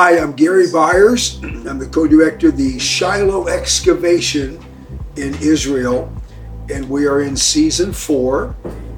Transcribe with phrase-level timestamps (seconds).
[0.00, 1.40] Hi, I'm Gary Byers.
[1.42, 4.64] I'm the co-director of the Shiloh Excavation
[5.16, 6.12] in Israel,
[6.72, 8.54] and we are in season four,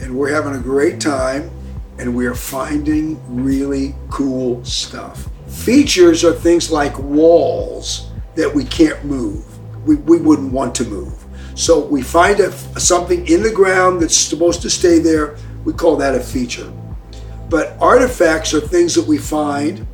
[0.00, 1.50] and we're having a great time,
[1.96, 5.30] and we are finding really cool stuff.
[5.46, 9.46] Features are things like walls that we can't move.
[9.86, 11.24] We, we wouldn't want to move.
[11.54, 15.38] So we find a, something in the ground that's supposed to stay there.
[15.64, 16.70] We call that a feature.
[17.48, 19.86] But artifacts are things that we find,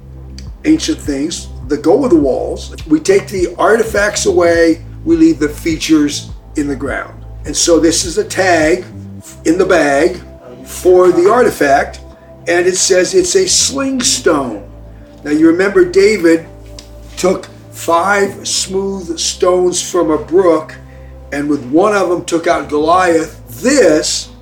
[0.64, 2.74] ancient things that go with the walls.
[2.86, 7.24] We take the artifacts away, we leave the features in the ground.
[7.44, 8.84] And so this is a tag
[9.44, 10.22] in the bag
[10.66, 12.00] for the artifact,
[12.46, 14.70] and it says it's a sling stone.
[15.24, 16.46] Now you remember David
[17.16, 20.76] took five smooth stones from a brook
[21.32, 23.42] and with one of them took out Goliath.
[23.62, 24.32] This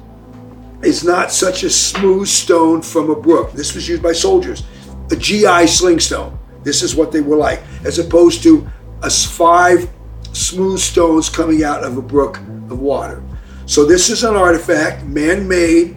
[0.82, 3.52] is not such a smooth stone from a brook.
[3.52, 4.62] This was used by soldiers.
[5.10, 6.36] A GI slingstone.
[6.62, 8.66] This is what they were like, as opposed to
[9.02, 9.88] a five
[10.32, 12.38] smooth stones coming out of a brook
[12.70, 13.22] of water.
[13.66, 15.96] So this is an artifact, man-made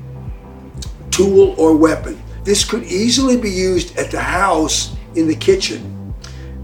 [1.12, 2.22] tool or weapon.
[2.44, 6.14] This could easily be used at the house in the kitchen.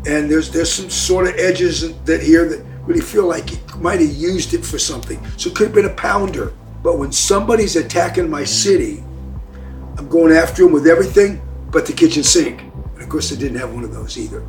[0.08, 4.00] And there's there's some sort of edges that here that really feel like he might
[4.00, 5.20] have used it for something.
[5.38, 6.54] So it could have been a pounder.
[6.84, 9.04] But when somebody's attacking my city,
[9.98, 11.42] I'm going after him with everything
[11.76, 12.62] but the kitchen sink.
[12.62, 14.42] And of course, they didn't have one of those either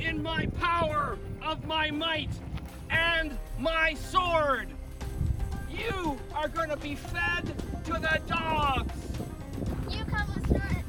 [0.00, 2.30] in my power of my might
[2.90, 4.68] and my sword.
[5.70, 7.52] You are going to be fed
[7.84, 8.92] to the dogs.
[9.88, 10.79] You come with us.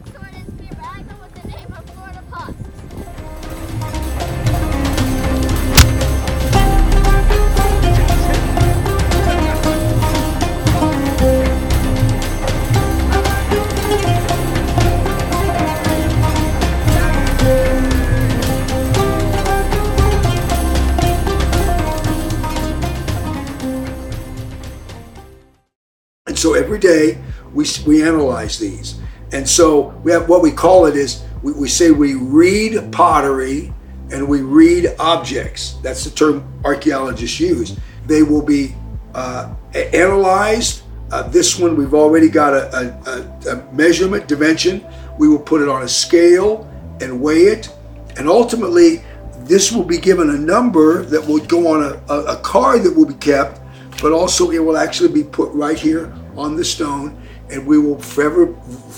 [26.42, 27.20] So every day
[27.54, 29.00] we, we analyze these.
[29.32, 33.72] And so we have what we call it is we, we say we read pottery
[34.12, 35.78] and we read objects.
[35.84, 37.78] That's the term archaeologists use.
[38.08, 38.76] They will be
[39.14, 40.82] uh, analyzed.
[41.12, 42.98] Uh, this one, we've already got a,
[43.46, 44.84] a, a, measurement dimension.
[45.20, 46.68] We will put it on a scale
[47.02, 47.70] and weigh it.
[48.18, 49.04] And ultimately,
[49.42, 52.96] this will be given a number that will go on a, a, a card that
[52.96, 53.62] will be kept,
[54.02, 58.00] but also it will actually be put right here on the stone, and we will
[58.00, 58.46] forever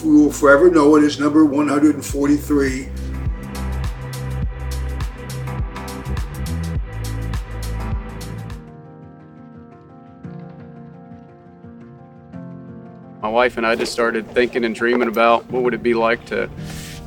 [0.04, 2.90] we will forever know it as number 143.
[13.22, 16.26] My wife and I just started thinking and dreaming about what would it be like
[16.26, 16.50] to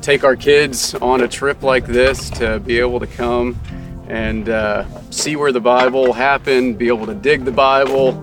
[0.01, 3.59] take our kids on a trip like this to be able to come
[4.07, 8.13] and uh, see where the Bible happened, be able to dig the Bible,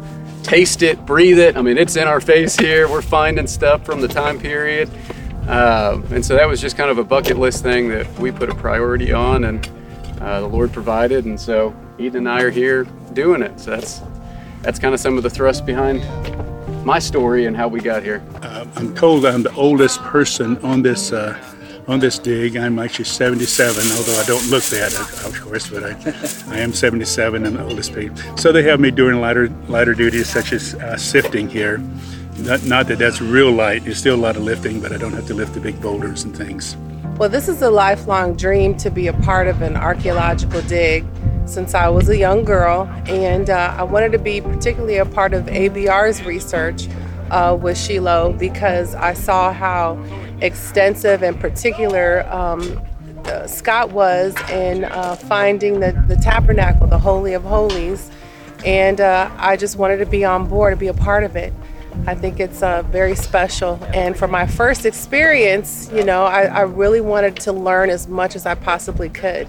[0.44, 1.56] taste it, breathe it.
[1.56, 2.88] I mean, it's in our face here.
[2.88, 4.88] We're finding stuff from the time period.
[5.49, 8.49] Uh, and so that was just kind of a bucket list thing that we put
[8.49, 9.69] a priority on, and
[10.21, 11.25] uh, the Lord provided.
[11.25, 13.59] And so Eden and I are here doing it.
[13.59, 14.00] So that's
[14.62, 16.03] that's kind of some of the thrust behind
[16.84, 18.22] my story and how we got here.
[18.43, 21.38] Uh, I'm told I'm the oldest person on this uh,
[21.87, 22.57] on this dig.
[22.57, 24.95] I'm actually 77, although I don't look that,
[25.25, 28.17] of course, but I, I am 77 and the oldest person.
[28.37, 31.79] So they have me doing lighter, lighter duties such as uh, sifting here.
[32.39, 35.13] Not, not that that's real light, it's still a lot of lifting, but I don't
[35.13, 36.77] have to lift the big boulders and things.
[37.17, 41.05] Well, this is a lifelong dream to be a part of an archaeological dig
[41.47, 45.33] since I was a young girl, and uh, I wanted to be particularly a part
[45.33, 46.89] of ABR's research
[47.31, 49.95] uh, with Shiloh because I saw how
[50.41, 52.81] extensive and particular um,
[53.27, 58.11] uh, Scott was in uh, finding the, the tabernacle, the Holy of Holies.
[58.67, 61.53] And uh, I just wanted to be on board to be a part of it.
[62.07, 63.79] I think it's uh, very special.
[63.95, 68.37] And for my first experience, you know, I, I really wanted to learn as much
[68.37, 69.49] as I possibly could.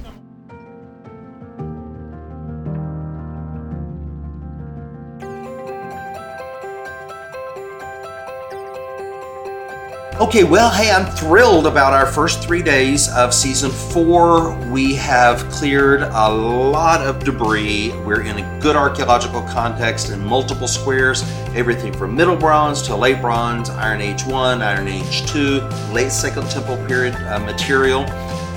[10.18, 14.58] Okay, well, hey, I'm thrilled about our first three days of season four.
[14.72, 17.90] We have cleared a lot of debris.
[18.06, 21.24] We're in a good archaeological context in multiple squares,
[21.54, 25.60] everything from Middle Bronze to Late Bronze, Iron Age 1, Iron Age 2,
[25.92, 28.06] late Second Temple period uh, material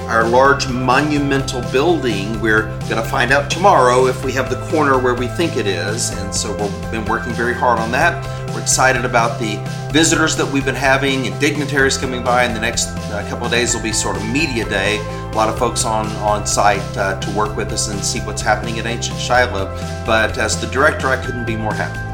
[0.09, 2.41] our large monumental building.
[2.41, 5.67] We're going to find out tomorrow if we have the corner where we think it
[5.67, 6.11] is.
[6.19, 8.25] And so we've been working very hard on that.
[8.55, 9.57] We're excited about the
[9.93, 12.45] visitors that we've been having and dignitaries coming by.
[12.45, 14.99] In the next uh, couple of days will be sort of media day.
[14.99, 18.43] A lot of folks on, on site uh, to work with us and see what's
[18.43, 19.67] happening at Ancient Shiloh.
[20.07, 22.08] But as the director, I couldn't be more happy.